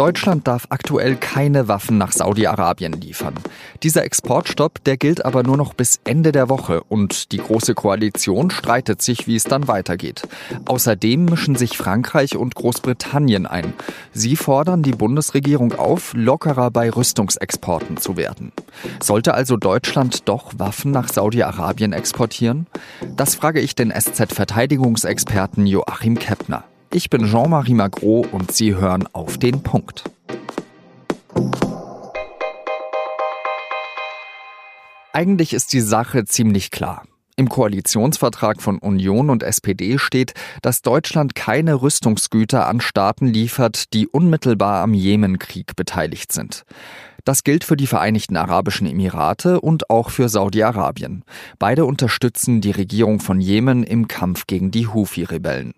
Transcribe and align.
Deutschland 0.00 0.48
darf 0.48 0.64
aktuell 0.70 1.14
keine 1.16 1.68
Waffen 1.68 1.98
nach 1.98 2.12
Saudi-Arabien 2.12 2.94
liefern. 2.94 3.34
Dieser 3.82 4.02
Exportstopp, 4.02 4.82
der 4.84 4.96
gilt 4.96 5.26
aber 5.26 5.42
nur 5.42 5.58
noch 5.58 5.74
bis 5.74 6.00
Ende 6.04 6.32
der 6.32 6.48
Woche 6.48 6.82
und 6.84 7.32
die 7.32 7.36
Große 7.36 7.74
Koalition 7.74 8.50
streitet 8.50 9.02
sich, 9.02 9.26
wie 9.26 9.36
es 9.36 9.44
dann 9.44 9.68
weitergeht. 9.68 10.26
Außerdem 10.64 11.26
mischen 11.26 11.54
sich 11.54 11.76
Frankreich 11.76 12.34
und 12.38 12.54
Großbritannien 12.54 13.44
ein. 13.44 13.74
Sie 14.14 14.36
fordern 14.36 14.82
die 14.82 14.92
Bundesregierung 14.92 15.74
auf, 15.74 16.14
lockerer 16.14 16.70
bei 16.70 16.88
Rüstungsexporten 16.88 17.98
zu 17.98 18.16
werden. 18.16 18.52
Sollte 19.02 19.34
also 19.34 19.58
Deutschland 19.58 20.26
doch 20.30 20.52
Waffen 20.56 20.92
nach 20.92 21.10
Saudi-Arabien 21.10 21.92
exportieren? 21.92 22.68
Das 23.16 23.34
frage 23.34 23.60
ich 23.60 23.74
den 23.74 23.90
SZ-Verteidigungsexperten 23.90 25.66
Joachim 25.66 26.18
Keppner. 26.18 26.64
Ich 26.92 27.08
bin 27.08 27.24
Jean-Marie 27.24 27.74
Magro 27.74 28.26
und 28.32 28.50
Sie 28.50 28.74
hören 28.74 29.06
auf 29.12 29.38
den 29.38 29.62
Punkt. 29.62 30.02
Eigentlich 35.12 35.52
ist 35.52 35.72
die 35.72 35.82
Sache 35.82 36.24
ziemlich 36.24 36.72
klar. 36.72 37.04
Im 37.36 37.48
Koalitionsvertrag 37.48 38.60
von 38.60 38.78
Union 38.78 39.30
und 39.30 39.44
SPD 39.44 39.98
steht, 39.98 40.34
dass 40.62 40.82
Deutschland 40.82 41.36
keine 41.36 41.80
Rüstungsgüter 41.80 42.66
an 42.66 42.80
Staaten 42.80 43.28
liefert, 43.28 43.94
die 43.94 44.08
unmittelbar 44.08 44.82
am 44.82 44.92
Jemenkrieg 44.92 45.76
beteiligt 45.76 46.32
sind. 46.32 46.64
Das 47.24 47.44
gilt 47.44 47.62
für 47.62 47.76
die 47.76 47.86
Vereinigten 47.86 48.36
Arabischen 48.36 48.88
Emirate 48.88 49.60
und 49.60 49.90
auch 49.90 50.10
für 50.10 50.28
Saudi-Arabien. 50.28 51.22
Beide 51.60 51.84
unterstützen 51.84 52.60
die 52.60 52.72
Regierung 52.72 53.20
von 53.20 53.40
Jemen 53.40 53.84
im 53.84 54.08
Kampf 54.08 54.48
gegen 54.48 54.72
die 54.72 54.88
Houthi-Rebellen. 54.88 55.74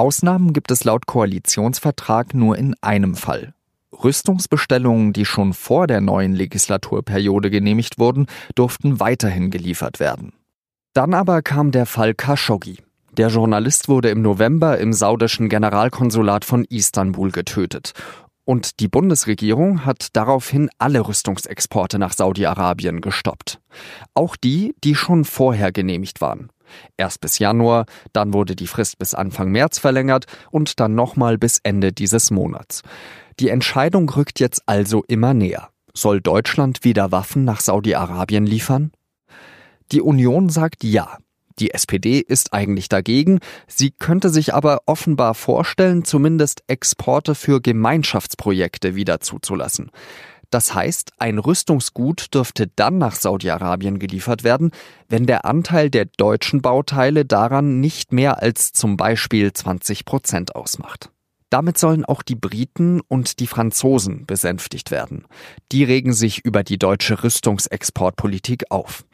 Ausnahmen 0.00 0.54
gibt 0.54 0.70
es 0.70 0.84
laut 0.84 1.04
Koalitionsvertrag 1.04 2.32
nur 2.32 2.56
in 2.56 2.74
einem 2.80 3.16
Fall. 3.16 3.52
Rüstungsbestellungen, 3.92 5.12
die 5.12 5.26
schon 5.26 5.52
vor 5.52 5.86
der 5.86 6.00
neuen 6.00 6.32
Legislaturperiode 6.32 7.50
genehmigt 7.50 7.98
wurden, 7.98 8.24
durften 8.54 8.98
weiterhin 8.98 9.50
geliefert 9.50 10.00
werden. 10.00 10.32
Dann 10.94 11.12
aber 11.12 11.42
kam 11.42 11.70
der 11.70 11.84
Fall 11.84 12.14
Khashoggi. 12.14 12.78
Der 13.18 13.28
Journalist 13.28 13.90
wurde 13.90 14.08
im 14.08 14.22
November 14.22 14.78
im 14.78 14.94
saudischen 14.94 15.50
Generalkonsulat 15.50 16.46
von 16.46 16.64
Istanbul 16.64 17.30
getötet. 17.30 17.92
Und 18.46 18.80
die 18.80 18.88
Bundesregierung 18.88 19.84
hat 19.84 20.08
daraufhin 20.14 20.70
alle 20.78 21.06
Rüstungsexporte 21.06 21.98
nach 21.98 22.14
Saudi-Arabien 22.14 23.02
gestoppt. 23.02 23.60
Auch 24.14 24.36
die, 24.36 24.74
die 24.82 24.94
schon 24.94 25.26
vorher 25.26 25.72
genehmigt 25.72 26.22
waren. 26.22 26.48
Erst 26.96 27.20
bis 27.20 27.38
Januar, 27.38 27.86
dann 28.12 28.32
wurde 28.32 28.56
die 28.56 28.66
Frist 28.66 28.98
bis 28.98 29.14
Anfang 29.14 29.50
März 29.50 29.78
verlängert 29.78 30.26
und 30.50 30.80
dann 30.80 30.94
nochmal 30.94 31.38
bis 31.38 31.60
Ende 31.62 31.92
dieses 31.92 32.30
Monats. 32.30 32.82
Die 33.38 33.48
Entscheidung 33.48 34.08
rückt 34.10 34.40
jetzt 34.40 34.62
also 34.66 35.04
immer 35.08 35.34
näher. 35.34 35.70
Soll 35.94 36.20
Deutschland 36.20 36.84
wieder 36.84 37.12
Waffen 37.12 37.44
nach 37.44 37.60
Saudi-Arabien 37.60 38.46
liefern? 38.46 38.92
Die 39.92 40.00
Union 40.00 40.48
sagt 40.48 40.84
ja. 40.84 41.18
Die 41.58 41.74
SPD 41.74 42.20
ist 42.20 42.54
eigentlich 42.54 42.88
dagegen, 42.88 43.40
sie 43.66 43.90
könnte 43.90 44.30
sich 44.30 44.54
aber 44.54 44.82
offenbar 44.86 45.34
vorstellen, 45.34 46.04
zumindest 46.04 46.62
Exporte 46.68 47.34
für 47.34 47.60
Gemeinschaftsprojekte 47.60 48.94
wieder 48.94 49.20
zuzulassen. 49.20 49.90
Das 50.50 50.74
heißt, 50.74 51.12
ein 51.18 51.38
Rüstungsgut 51.38 52.34
dürfte 52.34 52.66
dann 52.66 52.98
nach 52.98 53.14
Saudi-Arabien 53.14 53.98
geliefert 54.00 54.42
werden, 54.42 54.72
wenn 55.08 55.26
der 55.26 55.44
Anteil 55.44 55.90
der 55.90 56.06
deutschen 56.06 56.60
Bauteile 56.60 57.24
daran 57.24 57.80
nicht 57.80 58.12
mehr 58.12 58.42
als 58.42 58.72
zum 58.72 58.96
Beispiel 58.96 59.52
20 59.52 60.04
Prozent 60.04 60.56
ausmacht. 60.56 61.10
Damit 61.50 61.78
sollen 61.78 62.04
auch 62.04 62.22
die 62.22 62.36
Briten 62.36 63.00
und 63.00 63.40
die 63.40 63.48
Franzosen 63.48 64.24
besänftigt 64.24 64.92
werden. 64.92 65.26
Die 65.72 65.82
regen 65.82 66.12
sich 66.12 66.44
über 66.44 66.62
die 66.62 66.78
deutsche 66.78 67.24
Rüstungsexportpolitik 67.24 68.70
auf. 68.70 69.04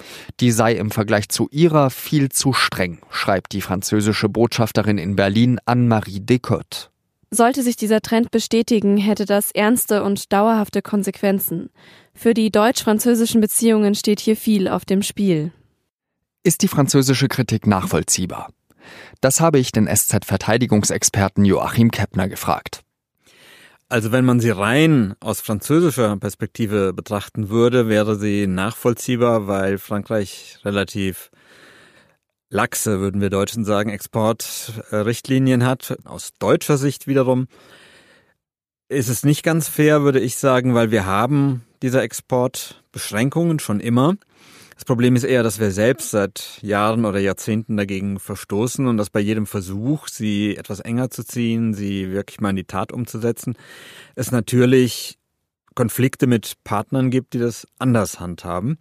Die 0.41 0.51
sei 0.51 0.75
im 0.75 0.91
Vergleich 0.91 1.31
zu 1.31 1.49
ihrer 1.51 1.89
viel 1.89 2.29
zu 2.29 2.53
streng, 2.53 2.99
schreibt 3.11 3.53
die 3.53 3.63
französische 3.63 4.29
Botschafterin 4.29 4.99
in 4.99 5.17
Berlin 5.17 5.59
Anne-Marie 5.65 6.21
Descotes. 6.21 6.91
Sollte 7.31 7.63
sich 7.63 7.77
dieser 7.77 8.01
Trend 8.01 8.31
bestätigen, 8.31 8.97
hätte 8.97 9.25
das 9.25 9.51
ernste 9.51 10.03
und 10.05 10.33
dauerhafte 10.33 10.81
Konsequenzen. 10.81 11.71
Für 12.15 12.35
die 12.35 12.51
deutsch-französischen 12.51 13.41
Beziehungen 13.41 13.95
steht 13.95 14.21
hier 14.21 14.37
viel 14.37 14.69
auf 14.69 14.85
dem 14.85 15.03
Spiel. 15.03 15.53
Ist 16.45 16.63
die 16.63 16.69
französische 16.69 17.27
Kritik 17.27 17.67
nachvollziehbar? 17.67 18.51
Das 19.21 19.41
habe 19.41 19.59
ich 19.59 19.73
den 19.73 19.89
SZ-Verteidigungsexperten 19.89 21.45
Joachim 21.45 21.91
Keppner 21.91 22.29
gefragt. 22.29 22.85
Also 23.89 24.11
wenn 24.13 24.25
man 24.25 24.41
sie 24.41 24.51
rein 24.51 25.15
aus 25.21 25.41
französischer 25.41 26.17
Perspektive 26.17 26.93
betrachten 26.93 27.51
würde, 27.51 27.89
wäre 27.89 28.17
sie 28.17 28.47
nachvollziehbar, 28.47 29.47
weil 29.47 29.79
Frankreich 29.79 30.59
relativ 30.65 31.31
laxe, 32.49 33.01
würden 33.01 33.21
wir 33.21 33.31
Deutschen 33.31 33.65
sagen, 33.65 33.91
Exportrichtlinien 33.91 35.65
hat. 35.65 35.97
Aus 36.05 36.33
deutscher 36.39 36.79
Sicht 36.79 37.07
wiederum 37.07 37.49
ist 38.89 39.09
es 39.09 39.25
nicht 39.25 39.43
ganz 39.43 39.69
fair, 39.69 40.03
würde 40.03 40.21
ich 40.21 40.37
sagen, 40.37 40.75
weil 40.75 40.91
wir 40.91 41.07
haben 41.07 41.65
diese 41.83 42.01
Exportbeschränkungen 42.01 43.59
schon 43.59 43.81
immer. 43.81 44.15
Das 44.75 44.85
Problem 44.85 45.17
ist 45.17 45.25
eher, 45.25 45.43
dass 45.43 45.59
wir 45.59 45.71
selbst 45.71 46.11
seit 46.11 46.59
Jahren 46.61 47.07
oder 47.07 47.19
Jahrzehnten 47.19 47.77
dagegen 47.77 48.21
verstoßen 48.21 48.87
und 48.87 48.99
dass 48.99 49.09
bei 49.09 49.21
jedem 49.21 49.47
Versuch, 49.47 50.07
sie 50.07 50.57
etwas 50.57 50.81
enger 50.81 51.11
zu 51.11 51.25
ziehen, 51.25 51.73
sie 51.73 52.11
wirklich 52.11 52.41
mal 52.41 52.51
in 52.51 52.57
die 52.57 52.65
Tat 52.65 52.93
umzusetzen, 52.93 53.57
es 54.15 54.31
natürlich 54.31 55.19
Konflikte 55.77 56.27
mit 56.27 56.55
Partnern 56.65 57.11
gibt, 57.11 57.35
die 57.35 57.39
das 57.39 57.69
anders 57.79 58.19
handhaben. 58.19 58.79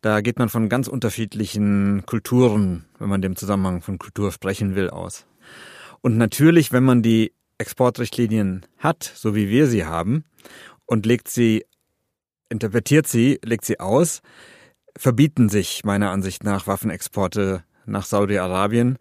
Da 0.00 0.20
geht 0.20 0.40
man 0.40 0.48
von 0.48 0.68
ganz 0.68 0.88
unterschiedlichen 0.88 2.04
Kulturen, 2.06 2.86
wenn 2.98 3.08
man 3.08 3.22
dem 3.22 3.36
Zusammenhang 3.36 3.82
von 3.82 3.98
Kultur 3.98 4.32
sprechen 4.32 4.74
will, 4.74 4.90
aus. 4.90 5.26
Und 6.00 6.16
natürlich, 6.16 6.72
wenn 6.72 6.82
man 6.82 7.02
die 7.02 7.32
Exportrichtlinien 7.58 8.66
hat, 8.78 9.04
so 9.14 9.36
wie 9.36 9.48
wir 9.48 9.68
sie 9.68 9.84
haben, 9.84 10.24
und 10.86 11.06
legt 11.06 11.28
sie, 11.28 11.64
interpretiert 12.48 13.06
sie, 13.06 13.38
legt 13.44 13.64
sie 13.64 13.78
aus, 13.78 14.22
verbieten 14.96 15.48
sich 15.48 15.84
meiner 15.84 16.10
Ansicht 16.10 16.44
nach 16.44 16.66
Waffenexporte 16.66 17.62
nach 17.84 18.04
Saudi-Arabien. 18.04 18.98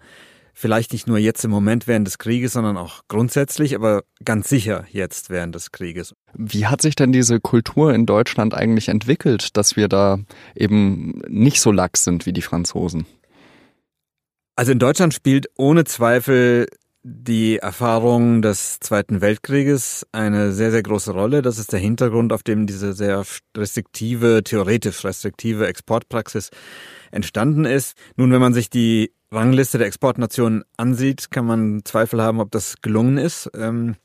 Vielleicht 0.60 0.92
nicht 0.92 1.06
nur 1.06 1.20
jetzt 1.20 1.46
im 1.46 1.52
Moment 1.52 1.86
während 1.86 2.08
des 2.08 2.18
Krieges, 2.18 2.54
sondern 2.54 2.78
auch 2.78 3.02
grundsätzlich, 3.10 3.76
aber 3.76 4.04
ganz 4.26 4.50
sicher 4.50 4.86
jetzt 4.90 5.30
während 5.30 5.54
des 5.54 5.72
Krieges. 5.72 6.16
Wie 6.34 6.66
hat 6.66 6.82
sich 6.82 6.96
denn 6.96 7.12
diese 7.12 7.40
Kultur 7.40 7.94
in 7.94 8.08
Deutschland 8.08 8.56
eigentlich 8.56 8.90
entwickelt, 8.90 9.56
dass 9.56 9.76
wir 9.76 9.88
da 9.88 10.18
eben 10.56 11.22
nicht 11.28 11.62
so 11.62 11.72
lax 11.72 12.06
sind 12.06 12.26
wie 12.26 12.34
die 12.34 12.42
Franzosen? 12.42 13.06
Also 14.56 14.72
in 14.72 14.80
Deutschland 14.80 15.14
spielt 15.14 15.46
ohne 15.58 15.84
Zweifel 15.84 16.66
die 17.04 17.58
Erfahrung 17.58 18.42
des 18.42 18.80
Zweiten 18.80 19.22
Weltkrieges 19.22 20.08
eine 20.12 20.54
sehr, 20.54 20.72
sehr 20.72 20.82
große 20.82 21.12
Rolle. 21.12 21.44
Das 21.44 21.60
ist 21.60 21.72
der 21.72 21.80
Hintergrund, 21.80 22.34
auf 22.34 22.42
dem 22.42 22.66
diese 22.66 22.94
sehr 22.94 23.24
restriktive, 23.56 24.42
theoretisch 24.44 25.06
restriktive 25.06 25.68
Exportpraxis 25.68 26.50
entstanden 27.12 27.66
ist. 27.66 27.96
Nun, 28.16 28.32
wenn 28.32 28.42
man 28.42 28.56
sich 28.56 28.72
die 28.72 29.12
Rangliste 29.32 29.78
der 29.78 29.88
Exportnationen 29.88 30.64
ansieht, 30.78 31.32
kann 31.32 31.46
man 31.46 31.82
Zweifel 31.84 32.22
haben, 32.22 32.40
ob 32.40 32.52
das 32.52 32.76
gelungen 32.82 33.18
ist. 33.18 33.50
Ähm, 33.56 33.96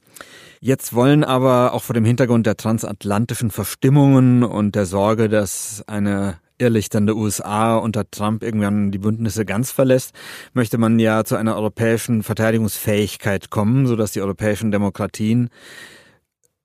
jetzt 0.61 0.95
wollen 0.95 1.23
aber 1.23 1.75
auch 1.75 1.83
vor 1.83 1.95
dem 1.95 2.05
Hintergrund 2.05 2.47
der 2.47 2.57
transatlantischen 2.57 3.51
Verstimmungen 3.51 4.43
und 4.43 4.75
der 4.75 4.87
Sorge, 4.87 5.29
dass 5.29 5.85
eine 5.87 6.39
irrlichternde 6.59 7.17
USA 7.17 7.77
unter 7.77 8.09
Trump 8.11 8.43
irgendwann 8.43 8.91
die 8.91 8.99
Bündnisse 8.99 9.45
ganz 9.45 9.71
verlässt, 9.71 10.13
möchte 10.55 10.79
man 10.79 10.99
ja 10.99 11.25
zu 11.25 11.37
einer 11.37 11.57
europäischen 11.57 12.23
Verteidigungsfähigkeit 12.23 13.51
kommen, 13.51 13.87
sodass 13.87 14.13
die 14.13 14.21
europäischen 14.21 14.71
Demokratien 14.71 15.51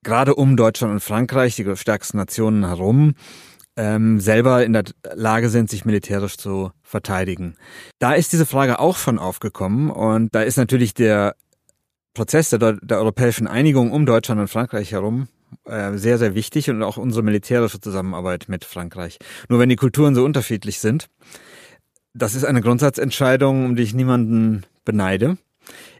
gerade 0.02 0.34
um 0.34 0.56
Deutschland 0.56 0.92
und 0.92 1.00
Frankreich, 1.00 1.56
die 1.56 1.76
stärksten 1.76 2.16
Nationen 2.16 2.66
herum, 2.66 3.14
ähm, 3.78 4.18
selber 4.18 4.64
in 4.64 4.72
der 4.72 4.84
Lage 5.14 5.48
sind, 5.48 5.70
sich 5.70 5.84
militärisch 5.84 6.36
zu 6.36 6.72
verteidigen. 6.82 7.54
Da 8.00 8.14
ist 8.14 8.32
diese 8.32 8.44
Frage 8.44 8.80
auch 8.80 8.98
schon 8.98 9.18
aufgekommen 9.18 9.90
und 9.90 10.34
da 10.34 10.42
ist 10.42 10.56
natürlich 10.56 10.94
der 10.94 11.36
Prozess 12.12 12.50
der, 12.50 12.72
der 12.72 12.98
europäischen 12.98 13.46
Einigung 13.46 13.92
um 13.92 14.04
Deutschland 14.04 14.40
und 14.40 14.48
Frankreich 14.48 14.90
herum 14.90 15.28
äh, 15.64 15.96
sehr, 15.96 16.18
sehr 16.18 16.34
wichtig 16.34 16.68
und 16.68 16.82
auch 16.82 16.96
unsere 16.96 17.22
militärische 17.22 17.80
Zusammenarbeit 17.80 18.46
mit 18.48 18.64
Frankreich. 18.64 19.18
Nur 19.48 19.60
wenn 19.60 19.68
die 19.68 19.76
Kulturen 19.76 20.16
so 20.16 20.24
unterschiedlich 20.24 20.80
sind, 20.80 21.06
das 22.14 22.34
ist 22.34 22.44
eine 22.44 22.60
Grundsatzentscheidung, 22.60 23.64
um 23.64 23.76
die 23.76 23.84
ich 23.84 23.94
niemanden 23.94 24.64
beneide. 24.84 25.38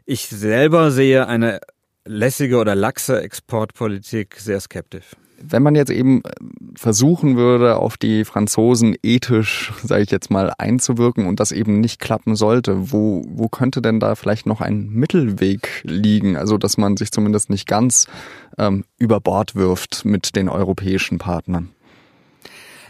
Ich 0.05 0.27
selber 0.27 0.91
sehe 0.91 1.27
eine 1.27 1.61
lässige 2.03 2.57
oder 2.57 2.75
laxe 2.75 3.21
Exportpolitik 3.21 4.35
sehr 4.35 4.59
skeptisch. 4.59 5.15
Wenn 5.41 5.63
man 5.63 5.75
jetzt 5.75 5.91
eben 5.91 6.21
äh, 6.23 6.29
versuchen 6.75 7.37
würde, 7.37 7.77
auf 7.77 7.97
die 7.97 8.25
Franzosen 8.25 8.95
ethisch, 9.03 9.73
sage 9.83 10.03
ich 10.03 10.11
jetzt 10.11 10.31
mal, 10.31 10.53
einzuwirken 10.57 11.27
und 11.27 11.39
das 11.39 11.51
eben 11.51 11.79
nicht 11.79 11.99
klappen 11.99 12.35
sollte, 12.35 12.91
wo, 12.91 13.23
wo 13.27 13.47
könnte 13.47 13.81
denn 13.81 13.99
da 13.99 14.15
vielleicht 14.15 14.45
noch 14.45 14.61
ein 14.61 14.89
Mittelweg 14.89 15.81
liegen? 15.83 16.35
Also, 16.35 16.57
dass 16.57 16.77
man 16.77 16.97
sich 16.97 17.11
zumindest 17.11 17.49
nicht 17.49 17.67
ganz 17.67 18.07
ähm, 18.57 18.85
über 18.97 19.19
Bord 19.19 19.55
wirft 19.55 20.05
mit 20.05 20.35
den 20.35 20.49
europäischen 20.49 21.17
Partnern. 21.17 21.69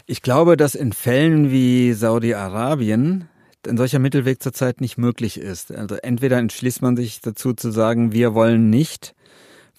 Ich 0.06 0.22
glaube, 0.22 0.56
dass 0.56 0.74
in 0.74 0.92
Fällen 0.92 1.50
wie 1.52 1.92
Saudi-Arabien 1.92 3.28
ein 3.68 3.76
solcher 3.76 3.98
Mittelweg 3.98 4.42
zurzeit 4.42 4.80
nicht 4.80 4.98
möglich 4.98 5.38
ist. 5.38 5.72
Also 5.72 5.96
entweder 5.96 6.38
entschließt 6.38 6.82
man 6.82 6.96
sich 6.96 7.20
dazu 7.20 7.52
zu 7.52 7.70
sagen, 7.70 8.12
wir 8.12 8.34
wollen 8.34 8.70
nicht 8.70 9.14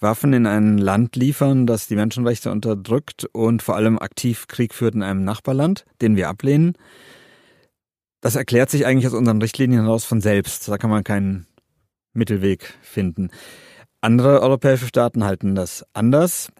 Waffen 0.02 0.34
in 0.34 0.48
ein 0.48 0.80
Land 0.80 1.16
liefern, 1.16 1.68
das 1.68 1.88
die 1.88 1.96
Menschenrechte 1.96 2.52
unterdrückt 2.52 3.26
und 3.32 3.62
vor 3.62 3.76
allem 3.76 4.00
aktiv 4.00 4.48
Krieg 4.48 4.74
führt 4.74 4.96
in 4.96 5.04
einem 5.04 5.24
Nachbarland, 5.24 5.86
den 6.02 6.16
wir 6.16 6.28
ablehnen. 6.28 6.74
Das 8.20 8.36
erklärt 8.36 8.70
sich 8.70 8.86
eigentlich 8.86 9.08
aus 9.08 9.14
unseren 9.14 9.42
Richtlinien 9.42 9.84
heraus 9.84 10.04
von 10.04 10.20
selbst. 10.20 10.68
Da 10.68 10.78
kann 10.78 10.90
man 10.90 11.04
keinen 11.04 11.46
Mittelweg 12.14 12.74
finden. 12.82 13.30
Andere 14.02 14.42
europäische 14.42 14.88
Staaten 14.88 15.24
halten 15.24 15.54
das 15.54 15.86
anders. 15.94 16.52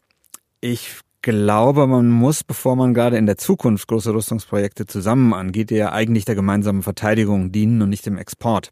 Ich 0.60 1.00
glaube, 1.24 1.88
man 1.88 2.10
muss, 2.10 2.44
bevor 2.44 2.76
man 2.76 2.94
gerade 2.94 3.18
in 3.18 3.26
der 3.26 3.38
Zukunft 3.38 3.88
große 3.88 4.14
Rüstungsprojekte 4.14 4.86
zusammen 4.86 5.34
angeht, 5.34 5.72
die 5.72 5.76
ja 5.76 5.92
eigentlich 5.92 6.26
der 6.26 6.36
gemeinsamen 6.36 6.84
Verteidigung 6.84 7.52
dienen 7.52 7.82
und 7.82 7.90
nicht 7.90 8.06
dem 8.06 8.18
Export, 8.18 8.72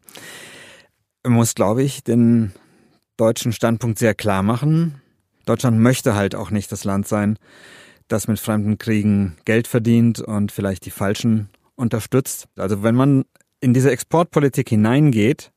muss, 1.26 1.54
glaube 1.54 1.82
ich, 1.82 2.02
den 2.02 2.52
deutschen 3.20 3.52
Standpunkt 3.52 3.98
sehr 3.98 4.14
klar 4.14 4.42
machen. 4.42 5.00
Deutschland 5.44 5.78
möchte 5.78 6.14
halt 6.14 6.34
auch 6.34 6.50
nicht 6.50 6.72
das 6.72 6.84
Land 6.84 7.06
sein, 7.06 7.38
das 8.08 8.28
mit 8.28 8.40
fremden 8.40 8.78
Kriegen 8.78 9.36
Geld 9.44 9.66
verdient 9.66 10.20
und 10.20 10.52
vielleicht 10.52 10.86
die 10.86 10.90
Falschen 10.90 11.50
unterstützt. 11.76 12.48
Also 12.56 12.82
wenn 12.82 12.94
man 12.94 13.24
in 13.60 13.74
diese 13.74 13.90
Exportpolitik 13.90 14.68
hineingeht 14.70 15.52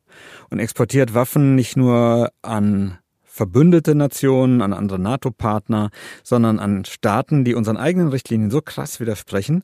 und 0.49 0.59
exportiert 0.59 1.13
Waffen 1.13 1.55
nicht 1.55 1.77
nur 1.77 2.31
an 2.41 2.99
verbündete 3.23 3.95
Nationen, 3.95 4.61
an 4.61 4.73
andere 4.73 4.99
NATO-Partner, 4.99 5.89
sondern 6.23 6.59
an 6.59 6.85
Staaten, 6.85 7.45
die 7.45 7.55
unseren 7.55 7.77
eigenen 7.77 8.09
Richtlinien 8.09 8.51
so 8.51 8.61
krass 8.61 8.99
widersprechen, 8.99 9.63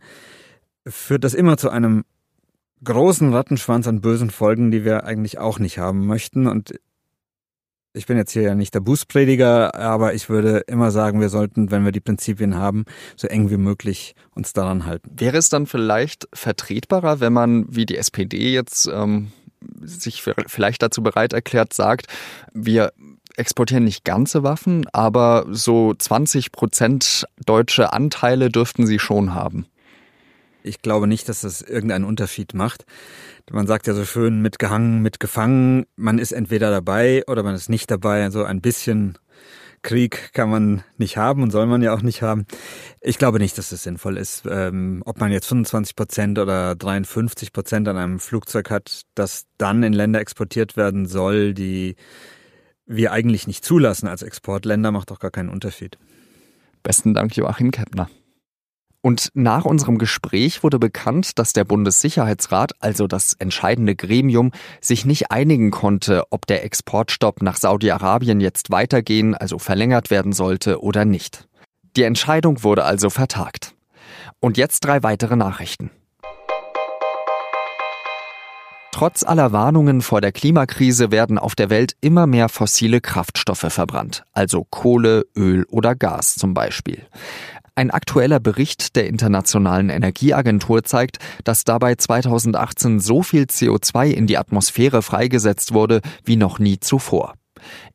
führt 0.87 1.23
das 1.23 1.33
immer 1.33 1.57
zu 1.57 1.69
einem 1.69 2.03
großen 2.83 3.31
Rattenschwanz 3.33 3.87
an 3.87 4.01
bösen 4.01 4.31
Folgen, 4.31 4.71
die 4.71 4.85
wir 4.85 5.03
eigentlich 5.03 5.37
auch 5.37 5.59
nicht 5.59 5.77
haben 5.77 6.07
möchten. 6.07 6.47
Und 6.47 6.79
ich 7.93 8.05
bin 8.05 8.17
jetzt 8.17 8.31
hier 8.31 8.43
ja 8.43 8.55
nicht 8.55 8.73
der 8.73 8.81
Bußprediger, 8.81 9.75
aber 9.75 10.13
ich 10.13 10.29
würde 10.29 10.59
immer 10.67 10.91
sagen, 10.91 11.21
wir 11.21 11.29
sollten, 11.29 11.71
wenn 11.71 11.85
wir 11.85 11.91
die 11.91 11.99
Prinzipien 11.99 12.55
haben, 12.55 12.85
so 13.15 13.27
eng 13.27 13.49
wie 13.49 13.57
möglich 13.57 14.15
uns 14.35 14.53
daran 14.53 14.85
halten. 14.85 15.09
Wäre 15.17 15.37
es 15.37 15.49
dann 15.49 15.65
vielleicht 15.65 16.27
vertretbarer, 16.33 17.19
wenn 17.19 17.33
man, 17.33 17.65
wie 17.69 17.85
die 17.85 17.97
SPD 17.97 18.53
jetzt 18.53 18.87
ähm, 18.87 19.31
sich 19.81 20.23
vielleicht 20.47 20.81
dazu 20.81 21.01
bereit 21.01 21.33
erklärt, 21.33 21.73
sagt, 21.73 22.07
wir 22.53 22.93
exportieren 23.35 23.85
nicht 23.85 24.03
ganze 24.03 24.43
Waffen, 24.43 24.85
aber 24.93 25.45
so 25.49 25.93
20 25.93 26.51
Prozent 26.51 27.25
deutsche 27.45 27.93
Anteile 27.93 28.49
dürften 28.49 28.85
sie 28.85 28.99
schon 28.99 29.33
haben. 29.33 29.65
Ich 30.63 30.81
glaube 30.81 31.07
nicht, 31.07 31.29
dass 31.29 31.41
das 31.41 31.61
irgendeinen 31.61 32.05
Unterschied 32.05 32.53
macht. 32.53 32.85
Man 33.51 33.67
sagt 33.67 33.87
ja 33.87 33.93
so 33.93 34.05
schön 34.05 34.41
mitgehangen, 34.41 35.01
mitgefangen. 35.01 35.85
Man 35.95 36.19
ist 36.19 36.31
entweder 36.31 36.69
dabei 36.69 37.23
oder 37.27 37.43
man 37.43 37.55
ist 37.55 37.69
nicht 37.69 37.89
dabei. 37.89 38.23
Also 38.23 38.43
ein 38.43 38.61
bisschen 38.61 39.17
Krieg 39.81 40.33
kann 40.33 40.49
man 40.49 40.83
nicht 40.97 41.17
haben 41.17 41.41
und 41.41 41.51
soll 41.51 41.65
man 41.65 41.81
ja 41.81 41.93
auch 41.93 42.01
nicht 42.01 42.21
haben. 42.21 42.45
Ich 42.99 43.17
glaube 43.17 43.39
nicht, 43.39 43.57
dass 43.57 43.71
es 43.71 43.83
sinnvoll 43.83 44.17
ist. 44.17 44.43
Ähm, 44.49 45.01
ob 45.05 45.19
man 45.19 45.31
jetzt 45.31 45.47
25 45.47 45.95
Prozent 45.95 46.39
oder 46.39 46.75
53 46.75 47.53
Prozent 47.53 47.87
an 47.87 47.97
einem 47.97 48.19
Flugzeug 48.19 48.69
hat, 48.69 49.03
das 49.15 49.45
dann 49.57 49.83
in 49.83 49.93
Länder 49.93 50.19
exportiert 50.19 50.75
werden 50.75 51.05
soll, 51.05 51.53
die 51.53 51.95
wir 52.85 53.11
eigentlich 53.11 53.47
nicht 53.47 53.63
zulassen 53.63 54.07
als 54.07 54.23
Exportländer, 54.23 54.91
macht 54.91 55.11
doch 55.11 55.19
gar 55.19 55.31
keinen 55.31 55.49
Unterschied. 55.49 55.97
Besten 56.83 57.13
Dank, 57.13 57.35
Joachim 57.35 57.71
Keppner. 57.71 58.09
Und 59.01 59.31
nach 59.33 59.63
unserem 59.63 59.97
Gespräch 59.97 60.61
wurde 60.61 60.77
bekannt, 60.77 61.39
dass 61.39 61.53
der 61.53 61.63
Bundessicherheitsrat, 61.63 62.73
also 62.79 63.07
das 63.07 63.33
entscheidende 63.33 63.95
Gremium, 63.95 64.51
sich 64.81 65.05
nicht 65.05 65.31
einigen 65.31 65.71
konnte, 65.71 66.23
ob 66.31 66.45
der 66.47 66.65
Exportstopp 66.65 67.41
nach 67.41 67.55
Saudi-Arabien 67.55 68.41
jetzt 68.41 68.71
weitergehen, 68.71 69.35
also 69.35 69.57
verlängert 69.57 70.09
werden 70.09 70.33
sollte 70.33 70.81
oder 70.81 71.05
nicht. 71.05 71.47
Die 71.95 72.03
Entscheidung 72.03 72.63
wurde 72.63 72.83
also 72.83 73.09
vertagt. 73.09 73.73
Und 74.41 74.57
jetzt 74.57 74.81
drei 74.81 75.01
weitere 75.01 75.37
Nachrichten. 75.37 75.91
Trotz 78.91 79.23
aller 79.23 79.53
Warnungen 79.53 80.01
vor 80.01 80.19
der 80.19 80.33
Klimakrise 80.33 81.09
werden 81.09 81.37
auf 81.37 81.55
der 81.55 81.69
Welt 81.69 81.95
immer 82.01 82.27
mehr 82.27 82.49
fossile 82.49 82.99
Kraftstoffe 82.99 83.67
verbrannt, 83.69 84.25
also 84.33 84.65
Kohle, 84.69 85.25
Öl 85.37 85.63
oder 85.69 85.95
Gas 85.95 86.35
zum 86.35 86.53
Beispiel. 86.53 87.07
Ein 87.79 87.91
aktueller 87.91 88.41
Bericht 88.41 88.97
der 88.97 89.07
Internationalen 89.07 89.89
Energieagentur 89.89 90.83
zeigt, 90.83 91.19
dass 91.45 91.63
dabei 91.63 91.95
2018 91.95 92.99
so 92.99 93.23
viel 93.23 93.43
CO2 93.43 94.09
in 94.09 94.27
die 94.27 94.37
Atmosphäre 94.37 95.01
freigesetzt 95.01 95.73
wurde 95.73 96.01
wie 96.25 96.35
noch 96.35 96.59
nie 96.59 96.81
zuvor. 96.81 97.35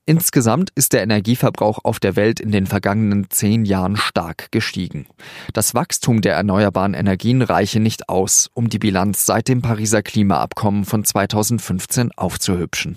Insgesamt 0.06 0.70
ist 0.74 0.94
der 0.94 1.02
Energieverbrauch 1.02 1.80
auf 1.84 2.00
der 2.00 2.16
Welt 2.16 2.40
in 2.40 2.50
den 2.50 2.64
vergangenen 2.64 3.26
zehn 3.28 3.66
Jahren 3.66 3.98
stark 3.98 4.50
gestiegen. 4.52 5.04
Das 5.52 5.74
Wachstum 5.74 6.22
der 6.22 6.34
erneuerbaren 6.34 6.94
Energien 6.94 7.42
reiche 7.42 7.78
nicht 7.78 8.08
aus, 8.08 8.48
um 8.54 8.70
die 8.70 8.78
Bilanz 8.78 9.26
seit 9.26 9.48
dem 9.48 9.60
Pariser 9.60 10.00
Klimaabkommen 10.00 10.86
von 10.86 11.04
2015 11.04 12.10
aufzuhübschen. 12.16 12.96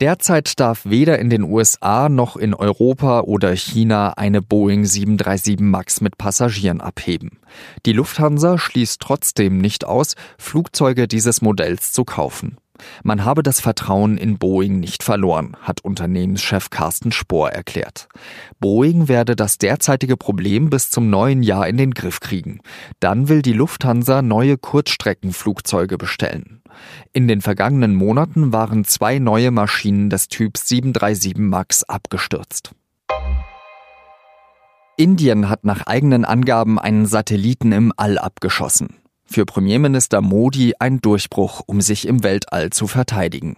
Derzeit 0.00 0.60
darf 0.60 0.84
weder 0.84 1.18
in 1.18 1.30
den 1.30 1.42
USA 1.42 2.10
noch 2.10 2.36
in 2.36 2.52
Europa 2.52 3.20
oder 3.20 3.56
China 3.56 4.10
eine 4.10 4.42
Boeing 4.42 4.84
737 4.84 5.58
MAX 5.58 6.02
mit 6.02 6.18
Passagieren 6.18 6.82
abheben. 6.82 7.38
Die 7.86 7.92
Lufthansa 7.92 8.58
schließt 8.58 9.00
trotzdem 9.00 9.56
nicht 9.56 9.86
aus, 9.86 10.14
Flugzeuge 10.36 11.08
dieses 11.08 11.40
Modells 11.40 11.92
zu 11.92 12.04
kaufen. 12.04 12.58
Man 13.02 13.24
habe 13.24 13.42
das 13.42 13.60
Vertrauen 13.60 14.18
in 14.18 14.38
Boeing 14.38 14.80
nicht 14.80 15.02
verloren, 15.02 15.56
hat 15.60 15.82
Unternehmenschef 15.82 16.70
Carsten 16.70 17.12
Spohr 17.12 17.50
erklärt. 17.50 18.08
Boeing 18.60 19.08
werde 19.08 19.36
das 19.36 19.58
derzeitige 19.58 20.16
Problem 20.16 20.70
bis 20.70 20.90
zum 20.90 21.10
neuen 21.10 21.42
Jahr 21.42 21.68
in 21.68 21.76
den 21.76 21.92
Griff 21.92 22.20
kriegen. 22.20 22.60
Dann 23.00 23.28
will 23.28 23.42
die 23.42 23.52
Lufthansa 23.52 24.22
neue 24.22 24.58
Kurzstreckenflugzeuge 24.58 25.98
bestellen. 25.98 26.62
In 27.12 27.28
den 27.28 27.40
vergangenen 27.40 27.94
Monaten 27.94 28.52
waren 28.52 28.84
zwei 28.84 29.18
neue 29.18 29.50
Maschinen 29.50 30.10
des 30.10 30.28
Typs 30.28 30.68
737 30.68 31.38
MAX 31.38 31.84
abgestürzt. 31.84 32.72
Indien 34.96 35.48
hat 35.48 35.64
nach 35.64 35.86
eigenen 35.86 36.24
Angaben 36.24 36.78
einen 36.78 37.06
Satelliten 37.06 37.72
im 37.72 37.92
All 37.96 38.18
abgeschossen. 38.18 38.96
Für 39.28 39.44
Premierminister 39.44 40.20
Modi 40.20 40.74
ein 40.78 41.00
Durchbruch, 41.00 41.62
um 41.66 41.80
sich 41.80 42.06
im 42.06 42.22
Weltall 42.22 42.70
zu 42.70 42.86
verteidigen. 42.86 43.56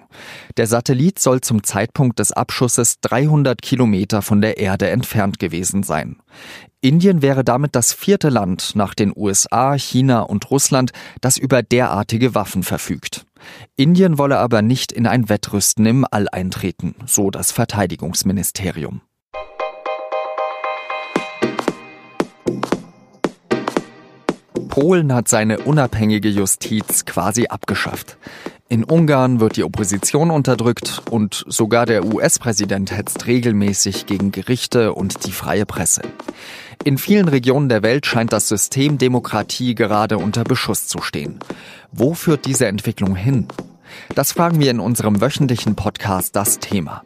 Der 0.56 0.66
Satellit 0.66 1.18
soll 1.18 1.42
zum 1.42 1.62
Zeitpunkt 1.62 2.18
des 2.18 2.32
Abschusses 2.32 3.00
300 3.02 3.60
Kilometer 3.60 4.22
von 4.22 4.40
der 4.40 4.58
Erde 4.58 4.88
entfernt 4.90 5.38
gewesen 5.38 5.82
sein. 5.82 6.16
Indien 6.80 7.22
wäre 7.22 7.44
damit 7.44 7.74
das 7.74 7.92
vierte 7.92 8.28
Land 8.28 8.72
nach 8.74 8.94
den 8.94 9.12
USA, 9.14 9.74
China 9.74 10.20
und 10.22 10.50
Russland, 10.50 10.92
das 11.20 11.36
über 11.36 11.62
derartige 11.62 12.34
Waffen 12.34 12.62
verfügt. 12.62 13.26
Indien 13.76 14.16
wolle 14.16 14.38
aber 14.38 14.62
nicht 14.62 14.92
in 14.92 15.06
ein 15.06 15.28
Wettrüsten 15.28 15.86
im 15.86 16.06
All 16.10 16.28
eintreten, 16.28 16.94
so 17.06 17.30
das 17.30 17.52
Verteidigungsministerium. 17.52 19.02
Polen 24.78 25.12
hat 25.12 25.26
seine 25.26 25.58
unabhängige 25.58 26.28
Justiz 26.28 27.04
quasi 27.04 27.48
abgeschafft. 27.48 28.16
In 28.68 28.84
Ungarn 28.84 29.40
wird 29.40 29.56
die 29.56 29.64
Opposition 29.64 30.30
unterdrückt 30.30 31.02
und 31.10 31.44
sogar 31.48 31.84
der 31.84 32.04
US-Präsident 32.04 32.96
hetzt 32.96 33.26
regelmäßig 33.26 34.06
gegen 34.06 34.30
Gerichte 34.30 34.92
und 34.92 35.26
die 35.26 35.32
freie 35.32 35.66
Presse. 35.66 36.02
In 36.84 36.96
vielen 36.96 37.26
Regionen 37.26 37.68
der 37.68 37.82
Welt 37.82 38.06
scheint 38.06 38.32
das 38.32 38.46
System 38.46 38.98
Demokratie 38.98 39.74
gerade 39.74 40.16
unter 40.16 40.44
Beschuss 40.44 40.86
zu 40.86 41.00
stehen. 41.02 41.40
Wo 41.90 42.14
führt 42.14 42.46
diese 42.46 42.68
Entwicklung 42.68 43.16
hin? 43.16 43.48
Das 44.14 44.30
fragen 44.30 44.60
wir 44.60 44.70
in 44.70 44.78
unserem 44.78 45.20
wöchentlichen 45.20 45.74
Podcast 45.74 46.36
Das 46.36 46.60
Thema. 46.60 47.02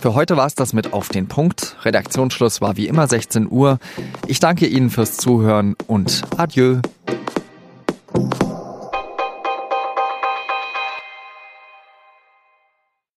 Für 0.00 0.14
heute 0.14 0.36
war 0.36 0.46
es 0.46 0.54
das 0.54 0.72
mit 0.72 0.92
Auf 0.92 1.08
den 1.08 1.28
Punkt. 1.28 1.76
Redaktionsschluss 1.84 2.60
war 2.60 2.76
wie 2.76 2.86
immer 2.86 3.06
16 3.06 3.50
Uhr. 3.50 3.78
Ich 4.26 4.40
danke 4.40 4.66
Ihnen 4.66 4.90
fürs 4.90 5.16
Zuhören 5.16 5.74
und 5.86 6.22
adieu. 6.36 6.80